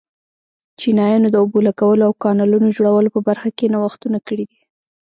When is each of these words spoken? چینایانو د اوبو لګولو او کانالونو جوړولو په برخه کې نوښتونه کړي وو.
چینایانو 0.79 1.27
د 1.31 1.35
اوبو 1.43 1.57
لګولو 1.67 2.03
او 2.07 2.13
کانالونو 2.23 2.75
جوړولو 2.75 3.13
په 3.15 3.21
برخه 3.27 3.49
کې 3.57 3.71
نوښتونه 3.73 4.17
کړي 4.27 4.45
وو. 4.49 4.57